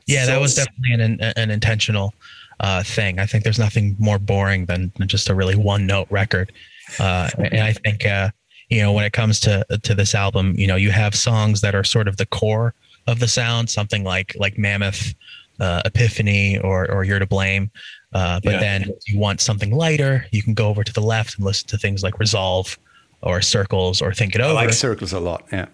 Yeah, 0.07 0.25
so, 0.25 0.31
that 0.31 0.41
was 0.41 0.55
definitely 0.55 0.93
an 0.93 1.33
an 1.37 1.51
intentional 1.51 2.13
uh, 2.59 2.83
thing. 2.83 3.19
I 3.19 3.25
think 3.25 3.43
there's 3.43 3.59
nothing 3.59 3.95
more 3.99 4.19
boring 4.19 4.65
than, 4.65 4.91
than 4.97 5.07
just 5.07 5.29
a 5.29 5.35
really 5.35 5.55
one 5.55 5.85
note 5.85 6.07
record, 6.09 6.51
uh, 6.99 7.29
and 7.37 7.63
I 7.63 7.73
think 7.73 8.05
uh, 8.05 8.29
you 8.71 8.81
know 8.81 8.91
when 8.91 9.05
it 9.05 9.13
comes 9.13 9.39
to 9.41 9.65
to 9.83 9.93
this 9.93 10.15
album, 10.15 10.55
you 10.57 10.65
know 10.65 10.75
you 10.77 10.91
have 10.91 11.13
songs 11.13 11.61
that 11.61 11.75
are 11.75 11.83
sort 11.83 12.07
of 12.07 12.17
the 12.17 12.25
core 12.25 12.73
of 13.07 13.19
the 13.19 13.27
sound, 13.27 13.69
something 13.69 14.03
like 14.03 14.35
like 14.39 14.57
Mammoth, 14.57 15.13
uh, 15.59 15.81
Epiphany, 15.85 16.57
or 16.59 16.89
or 16.89 17.03
You're 17.03 17.19
to 17.19 17.27
Blame. 17.27 17.69
Uh, 18.13 18.39
but 18.43 18.53
yeah. 18.53 18.59
then 18.59 18.81
if 18.83 19.07
you 19.07 19.19
want 19.19 19.39
something 19.39 19.71
lighter, 19.71 20.25
you 20.31 20.41
can 20.41 20.53
go 20.53 20.67
over 20.67 20.83
to 20.83 20.93
the 20.93 21.01
left 21.01 21.37
and 21.37 21.45
listen 21.45 21.67
to 21.67 21.77
things 21.77 22.03
like 22.03 22.19
Resolve 22.19 22.77
or 23.21 23.41
Circles 23.41 24.01
or 24.01 24.13
Think 24.13 24.35
It 24.35 24.41
Over. 24.41 24.51
I 24.51 24.65
like 24.65 24.73
Circles 24.73 25.13
a 25.13 25.19
lot. 25.19 25.45
Yeah. 25.51 25.67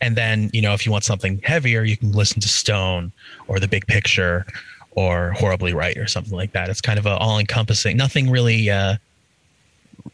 And 0.00 0.16
then, 0.16 0.50
you 0.52 0.62
know, 0.62 0.74
if 0.74 0.84
you 0.84 0.90
want 0.90 1.04
something 1.04 1.40
heavier, 1.44 1.84
you 1.84 1.96
can 1.96 2.12
listen 2.12 2.40
to 2.40 2.48
Stone 2.48 3.12
or 3.46 3.60
The 3.60 3.68
Big 3.68 3.86
Picture 3.86 4.46
or 4.92 5.32
Horribly 5.32 5.74
Right 5.74 5.96
or 5.96 6.06
something 6.06 6.34
like 6.34 6.52
that. 6.52 6.68
It's 6.68 6.80
kind 6.80 6.98
of 6.98 7.06
a 7.06 7.16
all 7.18 7.38
encompassing. 7.38 7.96
Nothing 7.96 8.30
really, 8.30 8.68
uh, 8.70 8.96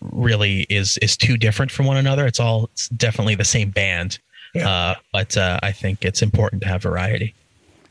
really 0.01 0.67
is 0.69 0.99
is 0.99 1.17
too 1.17 1.37
different 1.37 1.71
from 1.71 1.87
one 1.87 1.97
another. 1.97 2.27
It's 2.27 2.41
all 2.41 2.65
it's 2.73 2.89
definitely 2.89 3.35
the 3.35 3.45
same 3.45 3.71
band, 3.71 4.19
yeah. 4.55 4.69
uh, 4.69 4.95
but 5.13 5.37
uh, 5.37 5.59
I 5.63 5.73
think 5.73 6.05
it's 6.05 6.23
important 6.23 6.63
to 6.63 6.69
have 6.69 6.83
variety. 6.83 7.35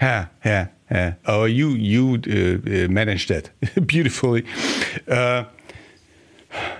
Yeah, 0.01 0.27
yeah, 0.46 0.68
yeah. 0.92 1.13
Oh, 1.25 1.46
you 1.46 1.70
you 1.70 2.22
uh, 2.27 2.86
uh 2.86 2.88
managed 2.88 3.30
that 3.30 3.50
beautifully. 3.88 4.46
Uh, 5.08 5.46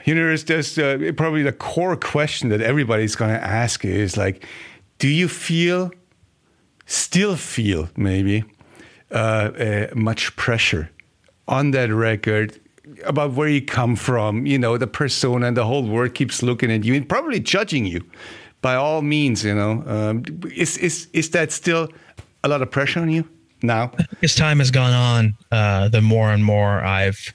you 0.06 0.16
know, 0.16 0.26
there's, 0.26 0.46
there's 0.46 0.78
uh, 0.78 1.12
probably 1.16 1.44
the 1.44 1.52
core 1.52 1.96
question 1.96 2.50
that 2.50 2.62
everybody's 2.62 3.16
going 3.16 3.32
to 3.32 3.44
ask 3.44 3.84
is 3.86 4.18
like, 4.18 4.46
do 5.00 5.08
you 5.08 5.28
feel, 5.28 5.92
still 6.86 7.36
feel 7.36 7.90
maybe, 7.96 8.44
uh, 9.12 9.88
much 9.94 10.36
pressure 10.36 10.90
on 11.48 11.72
that 11.72 11.92
record 11.92 12.60
about 13.06 13.34
where 13.34 13.48
you 13.48 13.62
come 13.62 13.96
from? 13.96 14.46
You 14.46 14.58
know, 14.58 14.78
the 14.78 14.88
persona 14.88 15.48
and 15.48 15.58
the 15.58 15.66
whole 15.66 15.84
world 15.84 16.14
keeps 16.14 16.42
looking 16.44 16.72
at 16.72 16.84
you 16.84 16.96
and 16.96 17.08
probably 17.08 17.40
judging 17.40 17.86
you. 17.86 18.04
By 18.62 18.76
all 18.76 19.02
means, 19.02 19.46
you 19.46 19.54
know, 19.54 19.84
um, 19.86 20.24
is 20.56 20.78
is 20.78 21.08
is 21.14 21.30
that 21.32 21.52
still? 21.52 21.90
a 22.44 22.50
lot 22.50 22.62
of 22.62 22.72
pressure 22.72 23.00
on 23.00 23.10
you 23.10 23.28
now? 23.62 23.92
As 24.24 24.36
time 24.36 24.60
has 24.60 24.72
gone 24.72 24.94
on, 24.94 25.36
uh, 25.52 25.90
the 25.90 26.02
more 26.02 26.32
and 26.32 26.44
more 26.44 26.84
I've 26.84 27.34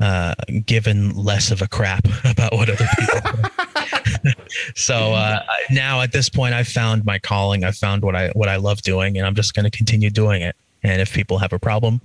uh, 0.00 0.34
given 0.64 1.14
less 1.14 1.50
of 1.50 1.60
a 1.62 1.68
crap 1.68 2.06
about 2.24 2.52
what 2.52 2.68
other 2.70 2.86
people. 2.98 4.34
so 4.74 5.12
uh, 5.12 5.40
now 5.70 6.00
at 6.00 6.12
this 6.12 6.28
point, 6.28 6.54
I've 6.54 6.68
found 6.68 7.04
my 7.04 7.18
calling. 7.18 7.64
I've 7.64 7.76
found 7.76 8.02
what 8.02 8.14
I 8.14 8.28
what 8.30 8.48
I 8.48 8.56
love 8.56 8.82
doing, 8.82 9.18
and 9.18 9.26
I'm 9.26 9.34
just 9.34 9.54
going 9.54 9.64
to 9.64 9.76
continue 9.76 10.10
doing 10.10 10.42
it. 10.42 10.56
And 10.82 11.00
if 11.00 11.12
people 11.12 11.38
have 11.38 11.52
a 11.52 11.58
problem, 11.58 12.00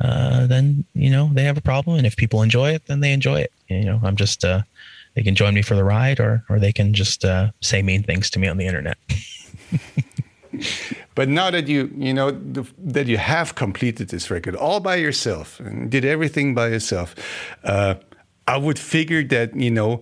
uh, 0.00 0.46
then 0.46 0.84
you 0.94 1.10
know 1.10 1.30
they 1.32 1.44
have 1.44 1.58
a 1.58 1.62
problem, 1.62 1.96
and 1.96 2.06
if 2.06 2.16
people 2.16 2.42
enjoy 2.42 2.70
it, 2.70 2.86
then 2.86 3.00
they 3.00 3.12
enjoy 3.12 3.40
it. 3.40 3.52
You 3.68 3.84
know, 3.84 4.00
I'm 4.02 4.16
just 4.16 4.44
uh, 4.44 4.62
they 5.14 5.22
can 5.22 5.34
join 5.34 5.54
me 5.54 5.62
for 5.62 5.74
the 5.74 5.84
ride, 5.84 6.20
or 6.20 6.44
or 6.48 6.58
they 6.58 6.72
can 6.72 6.94
just 6.94 7.24
uh, 7.24 7.50
say 7.60 7.82
mean 7.82 8.02
things 8.02 8.30
to 8.30 8.38
me 8.38 8.48
on 8.48 8.56
the 8.56 8.66
internet. 8.66 8.98
But 11.14 11.28
now 11.28 11.50
that 11.50 11.68
you 11.68 11.90
you 11.96 12.14
know 12.14 12.30
the, 12.30 12.64
that 12.78 13.06
you 13.06 13.18
have 13.18 13.54
completed 13.54 14.08
this 14.08 14.30
record 14.30 14.56
all 14.56 14.80
by 14.80 14.96
yourself 14.96 15.60
and 15.60 15.90
did 15.90 16.04
everything 16.04 16.54
by 16.54 16.68
yourself, 16.68 17.14
uh, 17.64 17.94
I 18.46 18.56
would 18.56 18.78
figure 18.78 19.22
that 19.24 19.54
you 19.54 19.70
know 19.70 20.00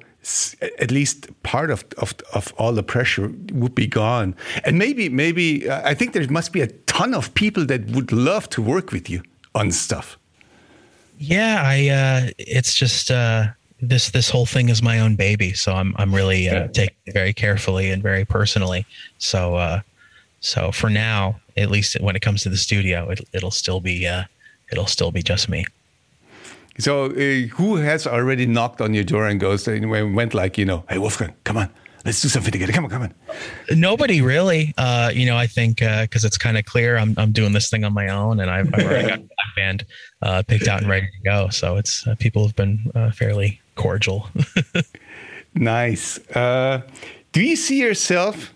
at 0.78 0.90
least 0.90 1.26
part 1.42 1.70
of, 1.70 1.84
of, 1.96 2.14
of 2.34 2.52
all 2.58 2.72
the 2.72 2.82
pressure 2.82 3.32
would 3.52 3.74
be 3.74 3.86
gone. 3.86 4.34
And 4.64 4.78
maybe, 4.78 5.08
maybe 5.08 5.68
uh, 5.68 5.80
I 5.88 5.94
think 5.94 6.12
there 6.12 6.28
must 6.28 6.52
be 6.52 6.60
a 6.60 6.66
ton 6.86 7.14
of 7.14 7.32
people 7.34 7.64
that 7.66 7.86
would 7.92 8.12
love 8.12 8.48
to 8.50 8.60
work 8.60 8.92
with 8.92 9.08
you 9.08 9.22
on 9.54 9.70
stuff. 9.70 10.18
Yeah, 11.18 11.62
I. 11.64 11.88
Uh, 11.88 12.30
it's 12.38 12.74
just 12.74 13.10
uh, 13.10 13.46
this 13.80 14.10
this 14.10 14.30
whole 14.30 14.46
thing 14.46 14.68
is 14.68 14.82
my 14.82 15.00
own 15.00 15.16
baby, 15.16 15.52
so 15.52 15.72
I'm 15.72 15.94
I'm 15.98 16.14
really 16.14 16.48
uh, 16.48 16.68
taking 16.68 16.96
it 17.06 17.12
very 17.12 17.32
carefully 17.32 17.90
and 17.90 18.02
very 18.02 18.24
personally. 18.24 18.86
So 19.18 19.56
uh, 19.56 19.80
so 20.40 20.72
for 20.72 20.90
now, 20.90 21.40
at 21.56 21.70
least 21.70 22.00
when 22.00 22.16
it 22.16 22.22
comes 22.22 22.42
to 22.42 22.48
the 22.48 22.56
studio, 22.56 23.08
it, 23.10 23.20
it'll 23.32 23.50
still 23.50 23.80
be 23.80 24.06
uh, 24.06 24.24
it'll 24.70 24.86
still 24.86 25.10
be 25.10 25.22
just 25.22 25.48
me. 25.48 25.64
So 26.78 27.06
uh, 27.06 27.48
who 27.56 27.76
has 27.76 28.06
already 28.06 28.46
knocked 28.46 28.80
on 28.80 28.94
your 28.94 29.04
door 29.04 29.26
and 29.26 29.40
goes 29.40 29.66
and 29.66 29.90
went 29.90 30.34
like 30.34 30.58
you 30.58 30.64
know, 30.64 30.84
hey 30.88 30.98
Wolfgang, 30.98 31.34
come 31.44 31.56
on, 31.56 31.70
let's 32.04 32.20
do 32.20 32.28
something 32.28 32.52
together. 32.52 32.72
Come 32.72 32.84
on, 32.84 32.90
come 32.90 33.02
on. 33.02 33.14
Nobody 33.70 34.22
really. 34.22 34.74
Uh, 34.76 35.10
you 35.12 35.26
know, 35.26 35.36
I 35.36 35.46
think 35.46 35.78
because 35.78 36.24
uh, 36.24 36.26
it's 36.26 36.38
kind 36.38 36.56
of 36.58 36.64
clear 36.64 36.96
I'm 36.96 37.14
I'm 37.18 37.32
doing 37.32 37.52
this 37.52 37.70
thing 37.70 37.84
on 37.84 37.92
my 37.92 38.08
own, 38.08 38.40
and 38.40 38.50
I've, 38.50 38.72
I've 38.74 38.84
already 38.84 39.08
got 39.08 39.18
a 39.20 39.56
band 39.56 39.86
uh, 40.22 40.42
picked 40.46 40.68
out 40.68 40.80
and 40.80 40.88
ready 40.88 41.06
to 41.06 41.22
go. 41.24 41.48
So 41.48 41.76
it's 41.76 42.06
uh, 42.06 42.14
people 42.18 42.46
have 42.46 42.56
been 42.56 42.90
uh, 42.94 43.10
fairly 43.10 43.60
cordial. 43.74 44.28
nice. 45.54 46.18
Uh, 46.30 46.82
do 47.32 47.42
you 47.42 47.56
see 47.56 47.80
yourself 47.80 48.52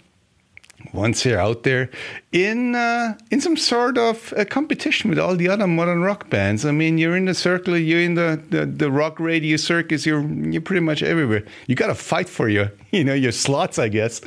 once 0.92 1.25
you're 1.25 1.38
out 1.38 1.62
there 1.62 1.90
in 2.32 2.75
uh, 2.75 3.16
in 3.30 3.40
some 3.40 3.56
sort 3.56 3.99
of 3.99 4.32
a 4.37 4.44
competition 4.44 5.11
with 5.11 5.18
all 5.18 5.37
the 5.37 5.49
other 5.49 5.66
modern 5.66 6.02
rock 6.02 6.28
bands. 6.30 6.64
I 6.64 6.70
mean, 6.70 6.99
you're 6.99 7.16
in 7.16 7.26
the 7.26 7.34
circle, 7.34 7.76
you're 7.76 8.00
in 8.00 8.14
the, 8.14 8.40
the, 8.50 8.66
the 8.66 8.90
rock 8.90 9.18
radio 9.18 9.56
circus. 9.56 10.06
You're 10.06 10.22
you're 10.22 10.62
pretty 10.62 10.80
much 10.80 11.02
everywhere. 11.02 11.44
You 11.66 11.75
got 11.75 11.88
to 11.88 11.94
fight 11.94 12.28
for 12.28 12.49
your 12.49 12.72
you 12.90 13.04
know 13.04 13.14
your 13.14 13.32
slots, 13.32 13.78
I 13.78 13.88
guess. 13.88 14.20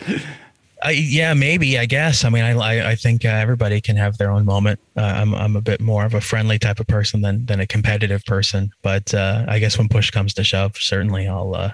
Uh, 0.86 0.90
yeah, 0.90 1.34
maybe. 1.34 1.80
I 1.80 1.86
guess. 1.86 2.24
I 2.24 2.30
mean, 2.30 2.44
I 2.44 2.52
I, 2.52 2.92
I 2.92 2.96
think 2.96 3.26
uh, 3.26 3.30
everybody 3.30 3.82
can 3.82 3.96
have 3.96 4.18
their 4.18 4.32
own 4.32 4.46
moment. 4.46 4.80
Uh, 4.98 5.02
I'm 5.02 5.34
I'm 5.34 5.56
a 5.56 5.62
bit 5.62 5.82
more 5.82 6.06
of 6.06 6.14
a 6.14 6.22
friendly 6.22 6.60
type 6.60 6.80
of 6.80 6.88
person 6.88 7.22
than 7.22 7.46
than 7.46 7.60
a 7.60 7.68
competitive 7.68 8.24
person. 8.26 8.72
But 8.82 9.14
uh, 9.14 9.46
I 9.48 9.60
guess 9.60 9.78
when 9.78 9.88
push 9.88 10.12
comes 10.12 10.34
to 10.36 10.44
shove, 10.44 10.78
certainly 10.78 11.28
I'll 11.28 11.56
uh, 11.56 11.72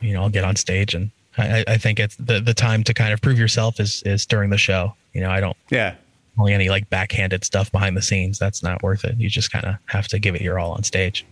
you 0.00 0.14
know 0.14 0.22
I'll 0.22 0.30
get 0.30 0.44
on 0.44 0.56
stage 0.56 0.94
and 0.94 1.10
I, 1.38 1.64
I 1.66 1.76
think 1.78 1.98
it's 1.98 2.16
the, 2.16 2.40
the 2.40 2.54
time 2.54 2.84
to 2.84 2.94
kind 2.94 3.12
of 3.12 3.20
prove 3.20 3.38
yourself 3.38 3.80
is 3.80 4.02
is 4.04 4.26
during 4.26 4.50
the 4.50 4.58
show. 4.58 4.94
You 5.12 5.20
know, 5.22 5.30
I 5.30 5.40
don't 5.40 5.56
yeah 5.70 5.94
only 6.38 6.54
any 6.54 6.68
like 6.68 6.88
backhanded 6.90 7.44
stuff 7.44 7.70
behind 7.70 7.96
the 7.96 8.02
scenes. 8.02 8.38
That's 8.38 8.62
not 8.62 8.82
worth 8.82 9.04
it. 9.04 9.18
You 9.18 9.28
just 9.28 9.52
kind 9.52 9.64
of 9.64 9.76
have 9.86 10.08
to 10.08 10.18
give 10.18 10.34
it 10.34 10.42
your 10.42 10.58
all 10.58 10.72
on 10.72 10.82
stage. 10.82 11.26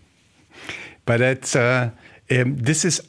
But 1.06 1.20
it's 1.20 1.56
uh, 1.56 1.90
um, 2.30 2.56
this 2.56 2.84
is 2.84 3.00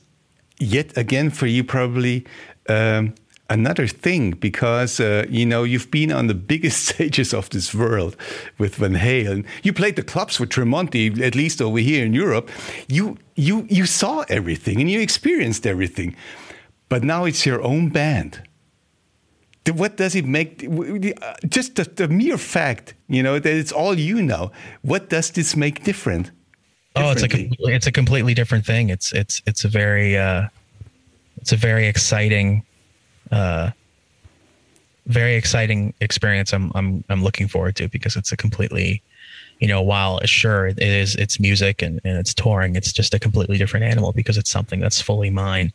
yet 0.59 0.97
again 0.97 1.29
for 1.29 1.47
you 1.47 1.63
probably 1.63 2.25
um, 2.69 3.13
another 3.49 3.87
thing 3.87 4.31
because 4.31 4.99
uh, 4.99 5.25
you 5.29 5.45
know 5.45 5.63
you've 5.63 5.91
been 5.91 6.11
on 6.11 6.27
the 6.27 6.33
biggest 6.33 6.85
stages 6.89 7.33
of 7.33 7.49
this 7.49 7.73
world 7.73 8.15
with 8.57 8.75
Van 8.75 8.95
Halen. 8.95 9.45
You 9.63 9.73
played 9.73 9.95
the 9.95 10.03
clubs 10.03 10.39
with 10.39 10.49
Tremonti, 10.49 11.21
at 11.21 11.35
least 11.35 11.61
over 11.61 11.79
here 11.79 12.05
in 12.05 12.13
Europe. 12.13 12.49
You 12.87 13.17
you 13.35 13.67
you 13.69 13.85
saw 13.85 14.23
everything 14.29 14.79
and 14.79 14.89
you 14.89 15.01
experienced 15.01 15.67
everything 15.67 16.15
but 16.91 17.05
now 17.05 17.23
it's 17.23 17.45
your 17.45 17.63
own 17.63 17.87
band. 17.87 18.43
What 19.73 19.95
does 19.95 20.13
it 20.13 20.25
make? 20.25 20.59
Just 21.47 21.77
the, 21.77 21.85
the 21.85 22.09
mere 22.09 22.37
fact, 22.37 22.95
you 23.07 23.23
know, 23.23 23.39
that 23.39 23.53
it's 23.53 23.71
all 23.71 23.97
you 23.97 24.21
know. 24.21 24.51
What 24.81 25.07
does 25.07 25.31
this 25.31 25.55
make 25.55 25.85
different? 25.85 26.31
Oh, 26.97 27.11
it's 27.11 27.23
a 27.23 27.29
it's 27.75 27.87
a 27.87 27.93
completely 27.93 28.33
different 28.33 28.65
thing. 28.65 28.89
It's 28.89 29.13
it's 29.13 29.41
it's 29.45 29.63
a 29.63 29.69
very 29.69 30.17
uh, 30.17 30.49
it's 31.37 31.53
a 31.53 31.55
very 31.55 31.87
exciting, 31.87 32.61
uh, 33.31 33.71
very 35.05 35.35
exciting 35.35 35.93
experience. 36.01 36.51
I'm 36.51 36.73
I'm 36.75 37.05
I'm 37.07 37.23
looking 37.23 37.47
forward 37.47 37.77
to 37.77 37.87
because 37.87 38.17
it's 38.17 38.33
a 38.33 38.35
completely, 38.35 39.01
you 39.61 39.67
know, 39.69 39.81
while 39.81 40.19
sure 40.25 40.67
it 40.67 40.79
is 40.79 41.15
it's 41.15 41.39
music 41.39 41.81
and, 41.81 42.01
and 42.03 42.17
it's 42.17 42.33
touring, 42.33 42.75
it's 42.75 42.91
just 42.91 43.13
a 43.13 43.19
completely 43.19 43.57
different 43.57 43.85
animal 43.85 44.11
because 44.11 44.37
it's 44.37 44.51
something 44.51 44.81
that's 44.81 44.99
fully 44.99 45.29
mine 45.29 45.71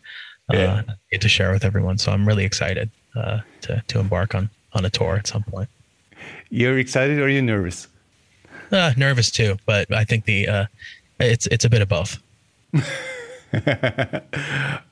yeah. 0.50 0.82
uh, 0.88 0.94
get 1.10 1.20
to 1.22 1.28
share 1.28 1.52
with 1.52 1.64
everyone. 1.64 1.98
So 1.98 2.12
I'm 2.12 2.26
really 2.26 2.44
excited 2.44 2.90
uh, 3.14 3.40
to 3.62 3.82
to 3.88 3.98
embark 3.98 4.34
on 4.34 4.50
on 4.72 4.84
a 4.84 4.90
tour 4.90 5.16
at 5.16 5.26
some 5.26 5.42
point. 5.42 5.68
You're 6.50 6.78
excited 6.78 7.18
or 7.18 7.28
you're 7.28 7.42
nervous? 7.42 7.88
Uh, 8.70 8.92
nervous 8.96 9.30
too, 9.30 9.56
but 9.66 9.92
I 9.92 10.04
think 10.04 10.24
the 10.24 10.48
uh, 10.48 10.66
it's 11.20 11.46
it's 11.48 11.64
a 11.64 11.70
bit 11.70 11.82
of 11.82 11.88
both. 11.88 12.18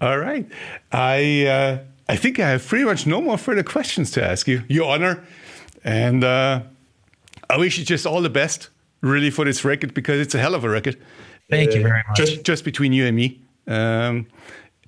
All 0.00 0.18
right, 0.18 0.46
I 0.92 1.46
uh, 1.46 1.78
I 2.08 2.16
think 2.16 2.38
I 2.38 2.50
have 2.50 2.66
pretty 2.66 2.84
much 2.84 3.06
no 3.06 3.20
more 3.20 3.36
further 3.36 3.62
questions 3.62 4.10
to 4.12 4.24
ask 4.24 4.46
you, 4.46 4.62
Your 4.68 4.92
Honor, 4.92 5.24
and 5.82 6.22
uh, 6.22 6.60
I 7.50 7.56
wish 7.58 7.78
you 7.78 7.84
just 7.84 8.06
all 8.06 8.22
the 8.22 8.30
best, 8.30 8.68
really, 9.00 9.30
for 9.30 9.44
this 9.44 9.64
record 9.64 9.92
because 9.92 10.20
it's 10.20 10.34
a 10.34 10.38
hell 10.38 10.54
of 10.54 10.64
a 10.64 10.68
record. 10.68 10.96
Thank 11.50 11.74
you 11.74 11.82
very 11.82 12.02
much. 12.08 12.16
Just 12.16 12.44
just 12.44 12.64
between 12.64 12.92
you 12.92 13.06
and 13.06 13.16
me. 13.16 13.40
Um, 13.66 14.26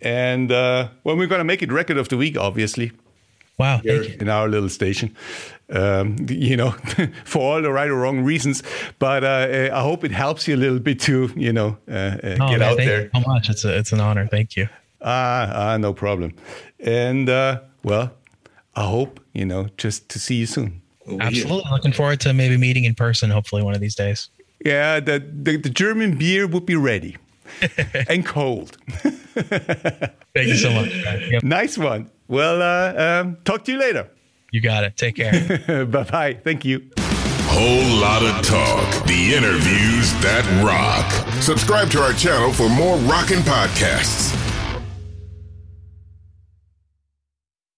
And 0.03 0.53
uh, 0.53 0.89
well, 1.05 1.17
we're 1.17 1.27
going 1.27 1.41
to 1.41 1.45
make 1.45 1.63
it 1.63 1.73
record 1.73 1.97
of 1.97 2.09
the 2.09 2.17
week, 2.17 2.37
obviously. 2.37 2.93
Wow. 3.59 3.79
Here 3.79 4.03
in 4.03 4.29
our 4.29 4.49
little 4.49 4.69
station, 4.69 5.17
um, 5.71 6.17
you 6.29 6.59
know, 6.59 6.71
for 7.25 7.39
all 7.39 7.63
the 7.63 7.73
right 7.73 7.89
or 7.89 7.95
wrong 7.95 8.23
reasons. 8.23 8.63
But 8.99 9.25
uh, 9.25 9.71
I 9.73 9.81
hope 9.81 10.05
it 10.05 10.11
helps 10.11 10.47
you 10.47 10.57
a 10.57 10.59
little 10.59 10.79
bit 10.79 11.01
to, 11.01 11.31
you 11.35 11.55
know, 11.55 11.79
uh, 11.89 11.93
uh 11.93 12.19
oh, 12.23 12.23
get 12.23 12.39
man, 12.39 12.63
out 12.63 12.77
thank 12.77 12.89
there. 12.89 13.03
You 13.05 13.11
so 13.15 13.21
much. 13.21 13.49
It's 13.49 13.65
a, 13.65 13.79
it's 13.79 13.93
an 13.93 14.01
honor. 14.01 14.27
Thank 14.27 14.57
you. 14.57 14.69
Ah, 15.01 15.73
ah 15.73 15.77
no 15.79 15.95
problem. 15.95 16.35
And 16.81 17.31
uh, 17.31 17.61
well, 17.83 18.13
I 18.75 18.85
hope 18.85 19.21
you 19.33 19.47
know 19.47 19.69
just 19.79 20.11
to 20.11 20.19
see 20.19 20.35
you 20.35 20.47
soon. 20.47 20.83
Absolutely. 21.21 21.71
Looking 21.71 21.93
forward 21.93 22.21
to 22.21 22.35
maybe 22.35 22.59
meeting 22.59 22.85
in 22.85 22.95
person. 22.95 23.31
Hopefully, 23.31 23.63
one 23.63 23.75
of 23.75 23.81
these 23.81 23.95
days. 23.95 24.29
Yeah, 24.65 25.01
the 25.01 25.19
the, 25.19 25.57
the 25.57 25.71
German 25.71 26.19
beer 26.19 26.47
would 26.47 26.67
be 26.67 26.77
ready 26.77 27.17
and 28.09 28.25
cold. 28.25 28.77
Thank 28.89 30.49
you 30.49 30.57
so 30.57 30.71
much. 30.71 30.95
Yep. 30.95 31.43
Nice 31.43 31.79
one. 31.79 32.11
Well, 32.29 32.63
uh, 32.63 33.23
um, 33.23 33.39
talk 33.45 33.65
to 33.65 33.73
you 33.73 33.79
later. 33.79 34.11
You 34.53 34.61
got 34.61 34.85
it. 34.85 34.97
Take 34.97 35.17
care. 35.17 35.87
bye 35.87 36.05
bye. 36.05 36.35
Thank 36.43 36.65
you. 36.65 36.91
Whole 37.49 38.01
Lotta 38.01 38.43
Talk. 38.47 39.07
The 39.07 39.35
interviews 39.35 40.13
that 40.21 40.45
rock. 40.65 41.43
Subscribe 41.43 41.91
to 41.91 42.03
our 42.03 42.13
channel 42.13 42.53
for 42.53 42.69
more 42.69 42.97
rockin' 42.99 43.41
podcasts. 43.41 44.46